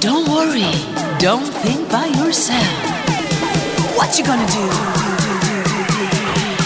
[0.00, 0.64] Don't worry.
[1.18, 2.66] Don't think by yourself.
[3.96, 4.92] What you gonna do?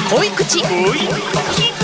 [0.09, 1.76] 恋口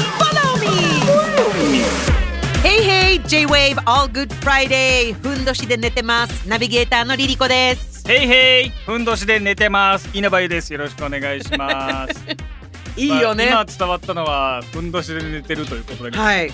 [3.27, 5.15] J-Wave All Good Friday.
[5.15, 6.49] ふんどしで寝てます。
[6.49, 8.07] ナビゲーターのリリコです。
[8.07, 10.11] ヘイヘイふんどしで寝てます。
[10.13, 10.73] 稲葉優です。
[10.73, 12.15] よろしくお願いします。
[13.01, 16.37] いいよね、まあ今伝わったのはふんどしで寝てるということだけどはい。
[16.37, 16.51] はい、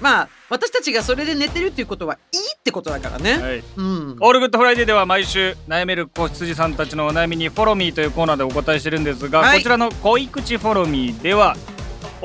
[0.00, 3.64] まあ私たちがそれで寝てるっていうことはいいってことだからね、はい。
[3.76, 4.16] うん。
[4.20, 9.58] ALL GOOD FRIDAY では毎週悩める子羊さんたちのお悩みに Follow Me というコーナーでお答えしてるんですが、はい。
[9.58, 11.56] こちらの恋口 Follow Me では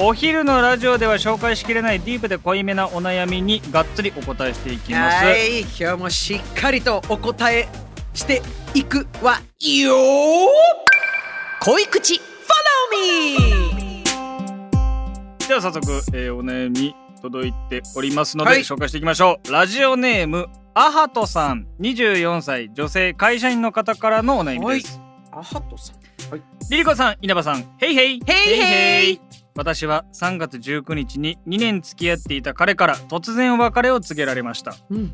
[0.01, 5.25] お昼のラジオでは紹介しきれないディープで濃いめなお悩みにがっつりお答えしていきます。
[5.25, 7.67] はい今日もしっかりとお答え
[8.13, 8.41] して
[8.73, 9.93] いくわよ。
[11.59, 12.19] 恋口 Follow
[12.93, 14.03] me
[15.49, 18.59] では早速、えーお悩み届いておりますので、はい。
[18.61, 19.51] 紹介していきましょう。
[19.51, 21.67] ラジオネームアハトさん。
[21.81, 22.71] 24歳。
[22.73, 25.01] 女性会社員の方からのお悩みです。
[25.33, 25.99] アハトさん。
[26.71, 27.65] リリコさん稲葉さん。
[27.79, 28.21] ヘイヘイ。
[28.25, 29.28] ヘイヘイ
[29.59, 34.73] 私は3月19日に2年付き合っていた彼から突然別れを告げられました。
[34.89, 35.13] うん。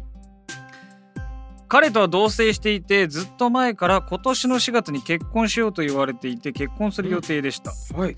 [1.67, 8.15] 彼とは同棲していてずっと前から今年の4月に結婚しようと言われていて結婚する予定でした、はい、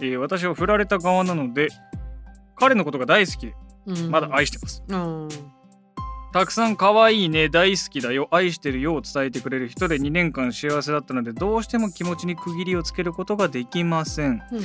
[0.00, 1.68] えー私は振られた側なので
[2.56, 3.54] 彼のことが大好きで
[3.86, 4.10] うん。
[4.10, 5.28] まだ愛してます、うん
[6.30, 14.42] たくさん可愛いね大好きだよ愛してるよを伝えてくれる人で2年間幸せだったのでどうしても気持ちに区切りをつけることができません。
[14.52, 14.62] うん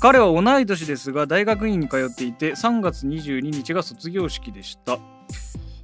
[0.00, 4.98] 彼は同い年ですが大学院に通っていて3月22日が卒業式でした。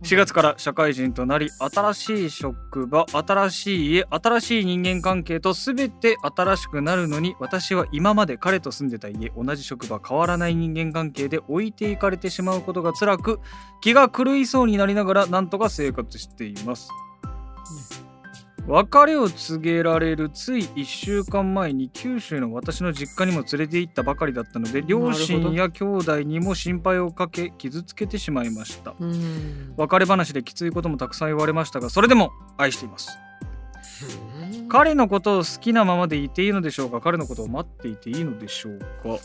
[0.03, 13.40] 4月から社会人となり新しい職場新しい家新しい人間関係と全て新しくなるのに私は今まで彼と住んでた家同じ職場変わらない人間関係で置いていかれてしまうことが辛く
[13.80, 16.89] 気が狂いそうになりながらなんとか生活しています。
[18.68, 28.95] 別れを告げられるつい1週間前に九州の私の実家にも連れて行ったばかりだったので両親や兄弟にも心配をかけ傷つけてしまいました。
[29.01, 29.73] うん。
[29.78, 33.18] 別れ話できついこともたくさん言われましたがそれでも愛しています。
[34.68, 37.01] 彼のことを好きなままでいていいのでしょうか？
[37.01, 39.18] 彼のことを待っていていいのでしょうか？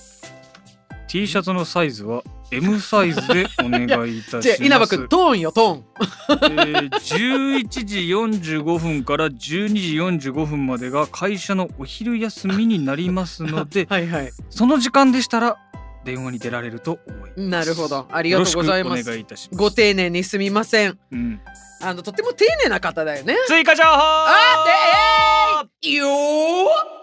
[1.13, 4.57] T シャツのサイズは M サイズでお願いいたします。
[4.65, 5.83] 稲葉君トーンよトーン。
[6.29, 14.31] えー11時45分から12時45分までが会社のお昼休みになりますので はいはい。
[14.49, 15.57] その時間でしたら
[16.03, 17.41] 電話に出られると思います。
[17.41, 18.07] なるほど。
[18.11, 19.15] ありがとうございます。
[19.15, 19.59] いいたします。
[19.59, 20.97] ご丁寧にすみません。
[21.11, 21.39] うん。
[21.83, 23.37] あのとても丁寧な方だよね。
[23.45, 23.89] 追加情報！
[23.91, 24.65] あ
[25.83, 26.09] でえー、よー。
[26.65, 27.02] はい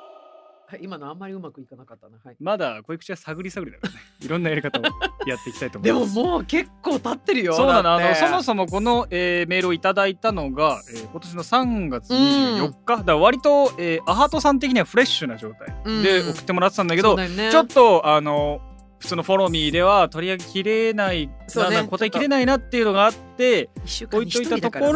[0.78, 2.36] 今のあんまりうまくいかなかったなはい。
[2.40, 4.00] まだ保育士は探り探りだからね。
[4.20, 4.82] いろんなやり方を
[5.26, 6.18] やっていきたいと思でもいます。
[6.18, 15.68] もう結構経ってるよそうなのあのそもそもこの、えーメールをいただいたのが、えー今年の3月24日、だから割と、えーアハトさん的にはフレッシュな状態
[16.02, 16.30] でうん。
[16.30, 17.50] 送ってもらってたんだけど、そうだよね。
[17.50, 18.60] ちょっとあの
[19.00, 24.46] 普通のフォローミーでは取り上げきれない、ねなんだ答えきれないなっていうのがあって置いとい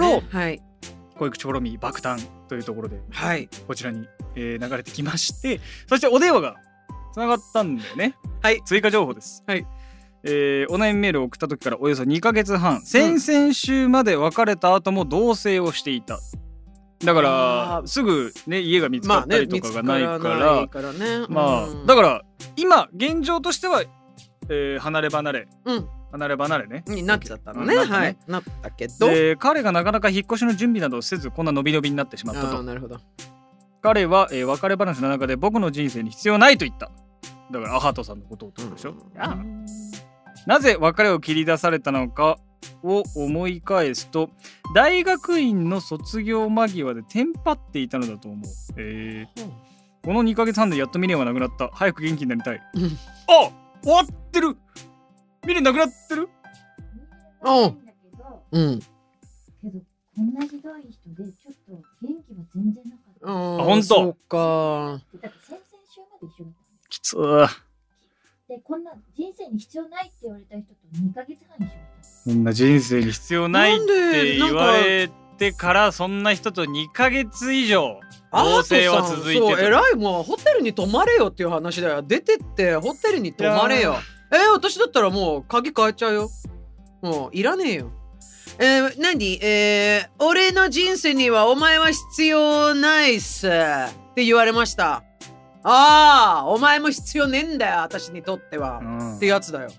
[0.05, 3.49] ねはい保育士フォローミー爆誕というところではい。
[3.67, 6.57] こちらに、えー流れてきましてそしてお電話が
[7.13, 8.17] つながったんだよね。
[8.43, 8.61] はい。
[8.65, 9.43] 追加情報です。
[9.47, 9.67] はい。
[10.25, 16.19] えーお悩みメールを送った時からおよそ2ヶ月半先々週まで別れた後も同棲をしていた。
[17.05, 17.87] だかあらー。
[17.87, 21.27] すぐね家が見つかったりとかがないから,、見つからないからね。
[21.29, 21.87] まあ、うん。
[21.87, 22.23] だから
[22.57, 23.83] 今現状としては、
[24.49, 25.49] えー離れ離れ。
[25.67, 26.85] うん離れ離れね。
[26.87, 27.75] になっちゃったのね。
[27.75, 27.99] うんなったね。
[27.99, 28.17] はい。
[28.29, 29.09] なったけど。
[29.09, 32.63] で彼がなかなか引っ越しの準備などをせずこんな伸び伸びになってしまったと。
[32.63, 33.01] なるほど。
[33.83, 36.91] 彼は、えー別れ話の中で僕の人生に必要ないと言った。
[37.51, 39.37] だからアハトさんのことをってことでしょ、あ
[40.47, 42.39] なぜ別れを切り出されたのか
[42.83, 44.31] を思い返すと
[44.75, 48.41] 大学院の卒業間際でテンパっていたのだと思う、
[48.79, 49.51] えー
[50.05, 51.71] この2ヶ月半でやっと未練はなくなった。
[51.73, 52.61] 早く元気になりたい。
[52.75, 52.83] うん。
[53.27, 53.51] あ
[53.83, 54.57] 終わってる
[55.45, 56.29] 未練なくなってる？
[57.43, 57.79] うん。
[58.53, 58.81] うん。
[58.81, 58.87] け
[59.69, 59.79] ど
[60.17, 63.29] こんなひどい人でちょっと元気は全然なかった。
[63.29, 65.01] あほんとそうか。
[65.23, 65.63] だって先々
[65.93, 67.17] 週まで一緒だったんですきつ。
[67.17, 67.49] ー
[68.49, 71.75] でこんな人生に必要ないって言われた人と2ヶ月半一緒
[72.25, 78.01] こんな人生に必要ないって言われてからそんな人と2ヶ月以上
[78.33, 79.95] 同棲は続いてそうた偉い。
[79.97, 82.03] もうホテルに泊まれよっていう話だよ。
[82.03, 83.97] 出てってホテルに泊まれよ
[84.35, 86.31] えー、私だったらもう鍵変えちゃうよ。
[87.03, 87.91] もういらねえよ。
[88.59, 89.39] えー、何？
[89.43, 93.51] えー、俺の人生にはお前は必要ないっすっ
[94.15, 95.05] て言われました。
[95.63, 99.17] ああお前も必要ねえんだよ私にとっては、うん。
[99.17, 99.71] ってやつだよ。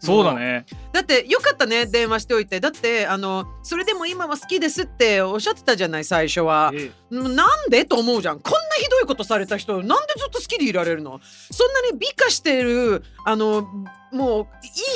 [0.00, 0.64] そうだね。
[0.92, 2.60] だってよかったね電話しておいて。
[2.60, 6.72] だってあのそれでも今は好きですっておっしゃってたじゃない最初は。
[6.74, 6.90] え。
[7.10, 7.84] なんで？
[7.84, 8.40] と思うじゃん
[8.78, 11.20] ひどいことされた人なんでずっと好きでいられるの？
[11.50, 13.68] そんなに美化してるあの
[14.12, 14.46] もう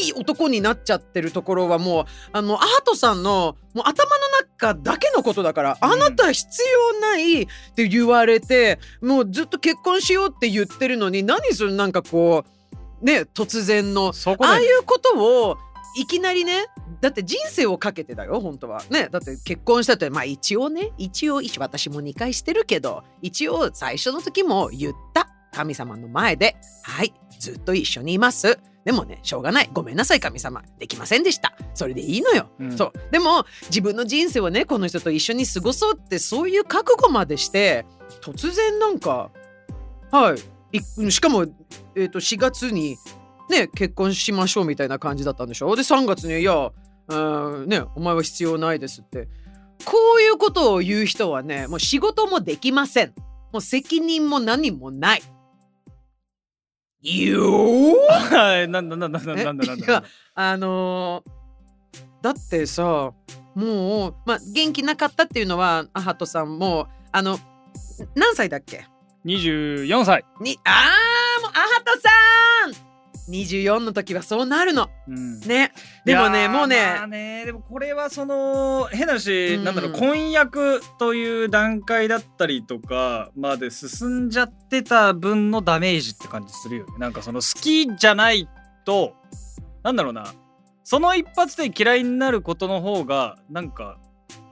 [0.05, 4.23] いい男になっちゃってるところはもうあのアートさんのもう頭の
[4.58, 5.93] 中だけのことだから、うん。
[5.93, 6.62] あなた必
[6.94, 12.44] 要ないって言われてもうずっと結婚しようって言ってるのに何それなんかこ
[13.02, 15.58] うね突然のああいうことを
[15.97, 16.67] いきなりね
[17.00, 18.83] だって人生をかけてだよ本当は。
[18.91, 28.59] ねだって結婚したってまあ一応ね一応私も2回してるけど一応最初の時も言った神様の前ではいずっと一緒にいます。
[28.85, 29.71] でもねしょうがない。
[29.73, 30.62] ごめんなさい神様。
[30.79, 31.55] できませんでした。
[31.75, 32.77] それでいいのよ、うん。
[32.77, 32.93] そう。
[33.11, 37.85] でも自分の人生をねこの人と一緒に過ごそうってそういう覚悟までして
[38.21, 39.31] 突然なんか
[40.11, 40.37] は
[40.73, 41.43] いいしかも、
[41.94, 42.97] えー、と4月に
[43.50, 45.75] ね結婚しましょうみたいな感じだったんでしょ？
[45.77, 46.71] で3月に「いや
[47.09, 47.17] う
[47.65, 49.29] んねお前は必要ないです」って。
[49.85, 53.12] こういうことを言う人はねもう仕事もできません。
[53.53, 55.23] もう責任も何もない。
[57.03, 59.87] よーはいなんだなんだなんだなんだなんだ。
[59.87, 60.05] いや
[60.35, 61.31] あのー
[62.23, 63.12] だってさ
[63.56, 67.37] もう、まあ、元気なかったっていうのはアハトさんもあの
[68.15, 68.87] 何歳だっけ
[69.25, 70.25] ？24歳。
[70.41, 72.09] にあーもうアハトさ
[72.87, 72.92] ん
[73.28, 74.90] 24の時はそうなるの。
[75.08, 75.40] うん。
[75.40, 75.72] ね。
[76.04, 76.76] でもねもうね。
[76.96, 86.94] まあねでもこれはその変なし、うんなんだろう婚約という段階だったりとかまで進んじゃってた分のダメージって感じするよね。
[86.98, 88.48] なんかその好きじゃない
[88.84, 89.14] と
[89.82, 90.34] なんだろうな。
[90.84, 93.98] その一発で嫌いになることの方がなんか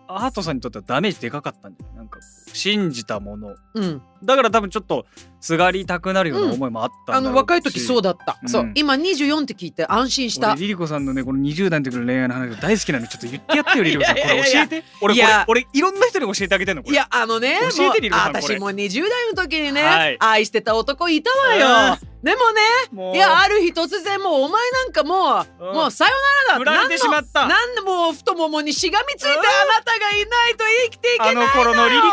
[0.07, 2.21] アートさんにとってはダメージでかかったんじゃないなんか
[2.53, 3.57] 信じたもの。
[3.75, 5.07] うんだから多分ちょっと
[5.41, 8.49] すがりたくなるような思いもあったあの若い時そうだった、うん。
[8.49, 10.53] そう今24って聞いて安心した。
[10.53, 14.15] 俺リリコさんのねこの20代の時の恋愛の話が大好きなのでちょっと言ってやってよリリコさん。
[14.17, 14.85] これ教えて。
[15.01, 15.15] 俺
[15.47, 16.95] 俺いろんな人に教えてあげてんのこれ。
[16.95, 20.17] いやあのね教えてリリコさんこれ私も20代の時にね、はい。
[20.21, 21.99] 愛してた男いたわよ。
[22.23, 25.75] でもねいやある日突然もうお前なんかもう、うん。
[25.75, 26.11] もうさよ
[26.49, 27.49] なら振だられてしまった。
[27.49, 31.49] なんでもう太ももにしがみついてあうんなたがいないと生きていけないのよ。
[31.55, 32.07] あの頃のリリコ。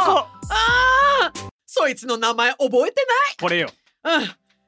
[0.49, 3.05] あーそいつの名前覚えて
[3.39, 3.69] これよ。
[4.03, 4.27] ないうん。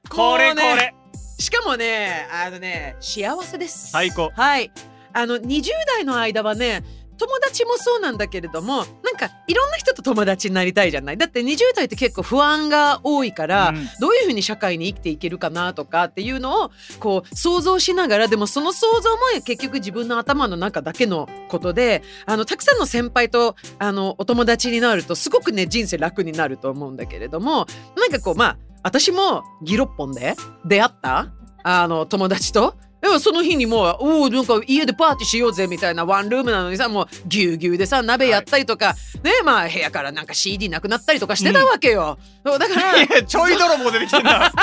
[0.10, 0.94] これこもうねれ。
[1.40, 3.92] しかもねあのね幸せです。
[3.92, 4.32] 最高。
[4.36, 4.72] はい。
[5.14, 6.84] あの20代の間はね
[7.18, 11.18] 友達もそうなんだけれどもなんかいろんな人と友達になりたいじゃない？
[11.18, 27.66] だって20代って結構不安が多いから、うんどういうふうに社会に生きていけるかなとかっていうのをこう想像しながらでもその想像も結局自分の頭の中だけのことであのたくさんの先輩とあのお友達になるとすごくね人生楽になると思うんだけれども
[27.98, 31.28] なんかこうまあ私もギロッポンで出会った
[31.64, 32.76] あの友達と。
[33.02, 42.18] でもその日にもうおおなんか家でパーティーしようぜみたいなワンルームなのにさもうぎゅうぎゅうでさ鍋やったりとか、ねまあ部屋からなんか CD なくなったりとかしてたわけよ。
[42.46, 44.52] そうだからちょい泥棒出てきてんだ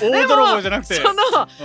[0.00, 0.94] 大泥棒じゃなくて。
[0.94, 1.14] その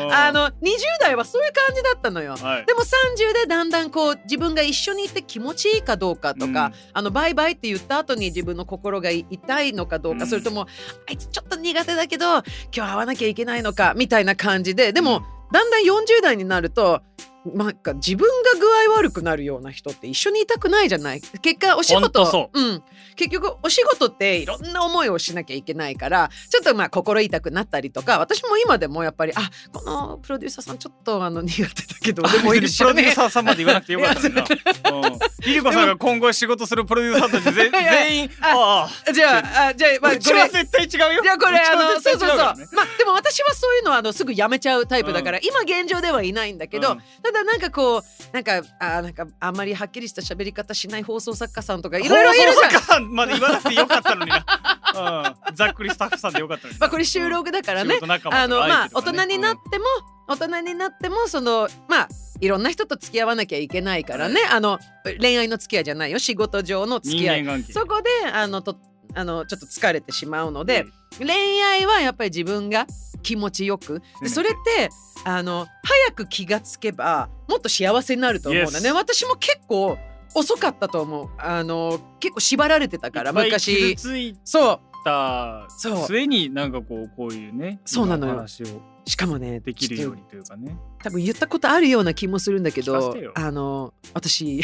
[0.06, 0.14] うん。
[0.14, 0.54] あの20
[1.00, 2.36] 代はそういう感じだったのよ。
[2.36, 2.66] はい。
[2.66, 6.74] でも30でだんだんこう自分が一緒にいて気持ちいいかどうかとか、うん。
[6.94, 10.30] あのバイバイって言った後に自分の心が痛いのかどうか、うん。
[10.30, 10.68] それとも
[11.08, 14.94] あいつちょっと苦手だけど今日会わなきゃいけないのかみたいな感じで。
[14.94, 17.02] でも、だんだん40代になると
[17.46, 21.22] なんか自分が具合悪くなるような人って一緒にいたくないじゃない？
[21.22, 22.62] 結果お仕事そう。
[22.62, 22.84] ん、
[23.16, 41.24] 結局お仕事っていろんな思いをしなきゃいけないからちょっとまあ心痛くなったりとか私も今でもやっぱりあこのプロデューサーさんちょっとあの苦手だけどでもいるしプロデューサーさんまで言わなくてよかったな、うん、リリコさんが今後仕事するプロデューサーたち全員 ああじゃああじゃあ、まあ、うちは絶対違うよ。
[41.24, 42.56] じゃあこれあのそうそうそう、まあ
[42.98, 47.00] でも私はそういうのはあのすぐやめちゃうタイプだから、今現状ではいないんだけど、うん
[47.30, 59.86] ただなんかこうなんかあなんかあんまりはっきりした喋り方しない放送作家さんとかいろいろいるじゃん放送作家さんまで言わなくてよかったのにな、 うん、ざっくりスタッフさんでよかったのにまあこれ収録だからね、仕事仲間あのまあ大人になっても、
[60.28, 62.08] 大人になってもそのまあ
[62.42, 64.80] いろんな人と付き合わなきゃいけないからね、あの
[65.20, 66.18] 恋愛の付き合いじゃないよ。
[66.18, 67.64] 仕事上の付人き合い。
[67.64, 68.76] そこであのと
[69.14, 70.86] あのちょっと疲れてしまうので、
[71.20, 72.88] 恋愛はやっぱり自分が
[73.22, 74.02] 気持ちよく。
[74.22, 74.90] でそれって
[75.24, 79.98] あの早く気がつけばもっと幸せになると思うんだね私も結構
[80.36, 81.30] 遅かったと思う。
[81.38, 83.76] あの結構縛られてたから昔。
[83.96, 84.80] 傷ついそう。
[85.00, 86.08] したそう。
[86.08, 88.34] 末になんかこうこういうねそうなのよ。
[88.34, 90.78] 今話をしかもねできるようにというかね。
[91.00, 94.64] と多分言ったことあるような気もするんだけどあの私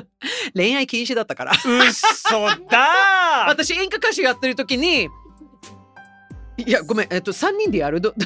[0.54, 1.52] 恋愛禁止だったから。
[1.52, 1.58] うっ
[1.92, 3.48] そだー。
[3.48, 5.08] 私演歌歌手やってる時に
[6.56, 8.00] いやごめんえっと3人でやる？
[8.00, 8.14] ど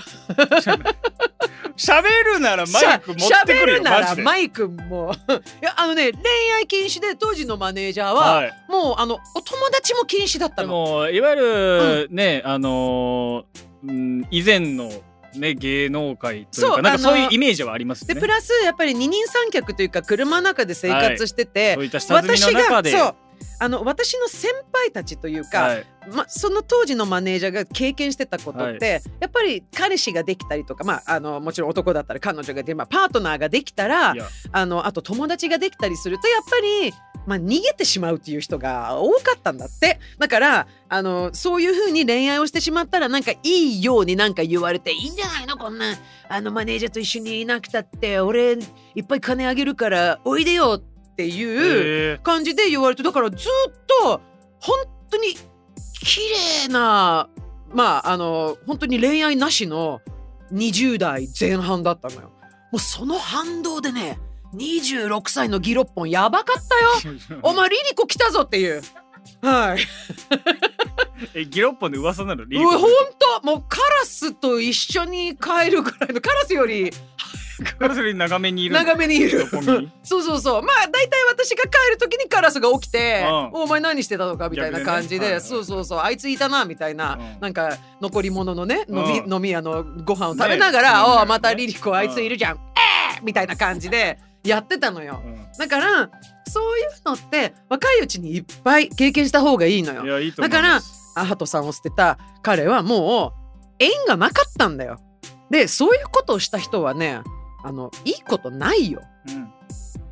[1.76, 2.02] 喋
[2.34, 4.22] るならマイク持しゃってくるよマジで。
[4.22, 5.14] らマイクも。
[5.62, 6.20] いやあのね恋
[6.56, 8.52] 愛禁止で当時のマネージャーは、はい。
[8.68, 10.74] もうあのお友達も禁止だったでの。
[10.74, 14.90] もいわゆるね、あのーうん以前の
[15.36, 18.14] ね芸能界というそうかなんかそういうイメージはありますよね。
[18.14, 22.90] でプラスやっぱり二人三脚というか車の中で生活してて、そういった下積み私の中で。
[22.90, 23.14] がそう
[23.60, 25.86] あの私の先輩たちというか、はい。
[26.12, 34.14] ま、その当時のマネージャーが経験してたことって、やっぱり彼氏ができたりとか、まあ、あのもちろん男だったら彼女がで、まあ、パートナーができたら
[34.52, 36.92] あのあと友達ができたりするとやっぱり、
[37.26, 39.98] まあ、逃げてしまうっていう人が多かったんだって。
[40.18, 45.94] だからあのそういうふうに恋愛をしてしまったらなんかいいようになんか言われていいんじゃないのこんな。
[46.30, 48.52] あのマネージャーと一緒にいなくたって俺
[48.94, 52.14] いっぱい金あげるからおいでよっていう。
[52.16, 53.40] え感じで言われてだからずっ
[54.02, 54.20] と
[54.60, 54.78] 本
[55.10, 55.34] 当に
[56.00, 56.20] 綺
[56.66, 57.28] 麗な
[57.72, 60.00] まああの本当に恋愛なしの
[60.52, 62.32] 20代前半だったのよ。
[62.72, 64.18] もうその反動でね
[64.54, 68.82] 26歳のギロッポンやばかったよー お前リリコ来たぞっていう。
[69.42, 69.78] はい、
[71.34, 72.44] えギロッポンで噂なの？
[72.44, 76.90] リリコほんともうカラスと一緒に帰るぐらいのカラスより
[77.78, 78.74] カラスより長めにいる。
[78.74, 79.46] 長めにいる。
[80.02, 80.62] そうそうそう。
[80.62, 85.40] まあ大体私が帰る時にカラスが起きてうん「おお前何してたのか」みたいな感じでね。
[85.40, 86.00] そうそうそう。
[86.00, 89.32] あいついたなみたいな、うんなんか残り物のね飲み,、うん。
[89.34, 91.08] 飲み屋のご飯を食べながら「ね。
[91.20, 95.20] おおまたリリコあいついるじゃん、えー!」みたいな感じでやってたのよ。
[95.24, 95.46] うん。
[95.58, 96.10] だから
[96.46, 100.32] そういうのって若いうちにいっぱい経験した方がいいのよ。
[100.36, 100.80] だから
[101.16, 103.38] アハトさんを捨てた彼はもう
[103.80, 105.00] 縁がなかったんだよ。
[105.50, 107.20] でそういうことをした人はね
[107.62, 109.52] あのいいことないようん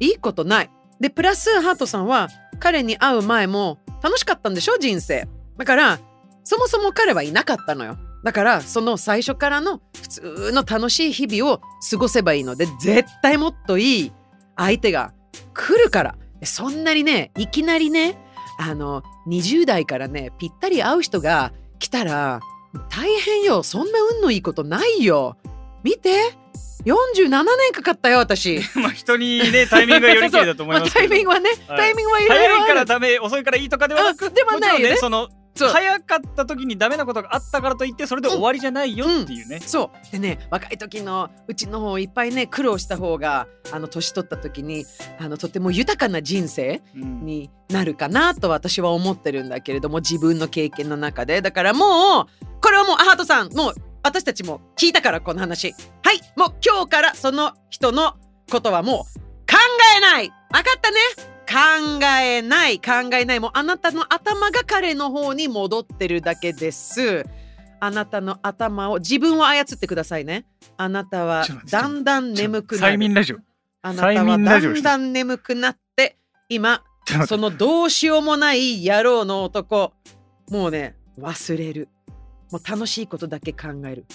[0.00, 0.70] いいことない。
[1.00, 5.28] で、プラスハートさんは彼に会う前も楽しかったんでしょ人生。
[5.56, 5.98] だから、
[6.44, 7.98] そもそも彼はいなかったのよ。
[8.24, 11.60] だから、その最初からの普通の楽しい日々を
[11.90, 14.12] 過ごせばいいので、絶対もっといい
[14.56, 15.12] 相手が
[15.54, 16.16] 来るから。
[16.40, 18.18] でそんなにね、いきなりね、
[18.58, 22.40] あの、20代からね、ぴったり会う人が来たら、
[22.90, 23.62] 大変よ。
[23.62, 25.36] そんな運のいいことないよ。
[25.82, 26.36] 見て。
[26.86, 28.60] 47年かかったよ、私。
[28.80, 31.14] まあ人にねタイミングがよりきりだと思いますタけど。
[31.14, 31.78] イミングはね、はい。
[31.78, 32.84] タイミングはいろいろ早いから。
[32.84, 35.28] ダメ遅いからいいとかではなくあではないよねもちろんその
[35.58, 40.12] 早かった時にダメなことがあったからといってそれで終わりじゃないよっていうね、そう。
[40.12, 44.84] でね若い時のうちの方いっぱいね苦労した方があの年取った時に
[45.18, 47.24] あのとても豊かな人生うん。
[47.24, 51.40] になるかなと私は思ってるんだけれども自分の経験の中で。
[51.40, 53.74] だからもうこれはもうアハートさんもう
[54.06, 55.74] 私たちも聞いたからこの話。
[56.04, 58.14] はいもう今日からその人の
[58.48, 59.18] ことはもう
[59.50, 59.56] 考
[59.96, 60.28] えない。
[60.28, 60.96] 分かったね。
[61.48, 62.78] 考えない。
[62.78, 63.40] 考えない。
[63.40, 67.24] もうあなたの頭が彼の方に戻ってるだけです。
[67.80, 70.46] あなたの頭を自分を操ってくださいね。
[70.76, 73.38] あなたはだんだん眠くな催眠るラジオ。
[73.82, 76.16] あなたはだんだん眠くなって
[76.48, 76.84] 今
[77.26, 79.94] そのどうしようもない野郎の男。
[80.48, 81.88] もうね忘れる
[82.50, 84.06] もう楽しいことだけ考える。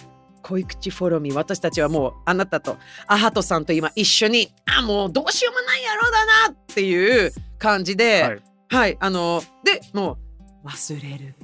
[0.43, 8.41] 恋口フォローミー私たちはもうあなたとアハトさんと今一緒にあもうどうしようもない野郎だなっていう感じではい。
[8.69, 10.17] はい、あのでも
[10.63, 11.35] う忘れる。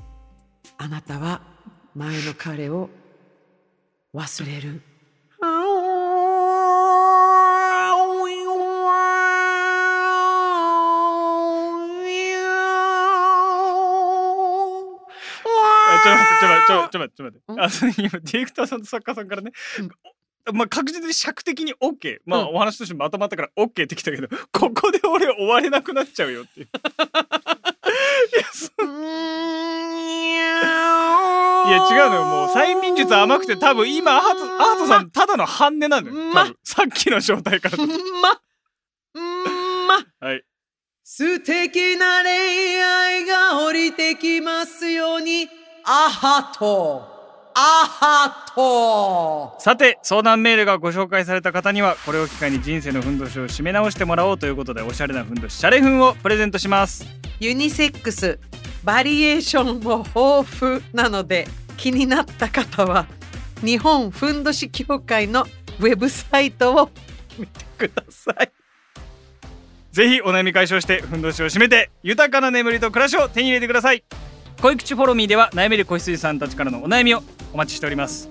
[0.80, 1.42] あなたは
[1.96, 2.90] 前の彼を
[4.14, 4.82] 忘れる
[16.14, 17.88] っと待ってちょっと待ってちょっと待ってちょっとん待って。
[17.88, 19.52] あ今ディレクターさんと作家さんからね、
[20.54, 22.56] まあ確実に尺的に OK まあ、うん。
[22.56, 26.68] お話としてまとまったから OK ってきたけどここで俺終われなくなっちゃうよっていう。
[31.68, 32.26] いや違うのよ。
[32.26, 36.06] もう催眠術甘くて多分今アハトアハトさんただの半音なん。
[36.06, 37.86] だよまさっきの状態からま
[39.88, 40.44] まはい
[41.04, 45.50] 素敵な恋愛が降りてきますように
[45.90, 47.02] アハト。
[47.56, 49.56] アハト。
[49.58, 57.06] さて相談メールがご紹介された方にはこれを機会に人生のふんどしを締め直してもらおうということでおしゃれなふんどしシャレふんをプレゼントします。
[57.40, 58.38] ユニセックス
[58.84, 63.08] バリエーションも豊富なので気になった方は
[63.64, 65.46] 日本ふんどし協会の
[65.80, 66.90] ウェブサイトを
[67.40, 68.52] 見てください。
[69.94, 74.04] ぜひお悩み解消してふんどしを締めて豊かな眠りと暮らしを手に入れてください
[74.62, 77.22] 恋口 Follow Me では悩める子羊さんたちからのお悩みを
[77.54, 78.28] お待ちしております。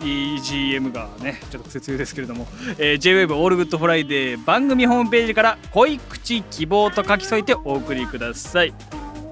[0.00, 2.46] EGM がねちょっと苦節ですけれども、
[2.78, 8.74] えー、JWAVE オールグッドフライデー番組ホームページから恋口希望と書き添えてお送りください。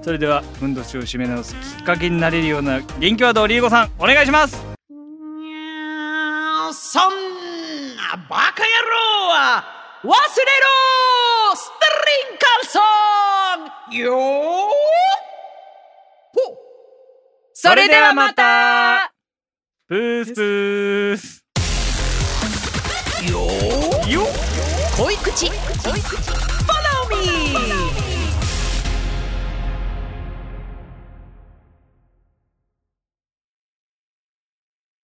[0.01, 4.55] それではふんどしを締め直すきっかけになれるような元気ワードをリーゴさんお願いします。
[6.73, 7.11] そん
[7.95, 9.65] なバカ野郎は
[10.03, 10.15] 忘れろ
[11.55, 11.85] スト
[12.23, 12.79] リンカルソ
[13.91, 15.16] ンよー
[17.59, 19.11] それではまた。
[19.87, 21.43] プースプース。
[23.31, 24.11] よー。
[24.11, 24.21] よ
[24.95, 25.49] 恋口。
[25.49, 26.17] 恋口。
[26.67, 27.86] Follow me